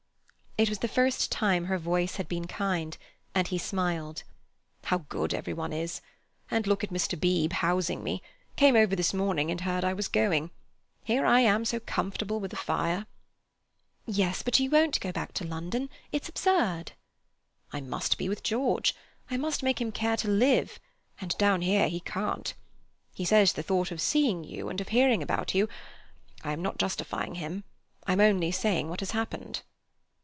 [0.57, 2.95] It was the first time her voice had been kind
[3.33, 4.23] and he smiled.
[4.83, 6.01] "How good everyone is!
[6.51, 7.17] And look at Mr.
[7.19, 10.51] Beebe housing me—came over this morning and heard I was going!
[11.05, 13.07] Here I am so comfortable with a fire."
[14.05, 15.89] "Yes, but you won't go back to London.
[16.11, 16.91] It's absurd."
[17.71, 18.93] "I must be with George;
[19.31, 20.81] I must make him care to live,
[21.21, 22.53] and down here he can't.
[23.15, 27.35] He says the thought of seeing you and of hearing about you—I am not justifying
[27.35, 27.63] him:
[28.05, 29.61] I am only saying what has happened."